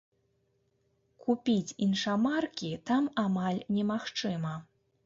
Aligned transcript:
Купіць 1.27 1.75
іншамаркі 1.89 2.73
там 2.89 3.03
амаль 3.27 3.65
немагчыма. 3.79 4.61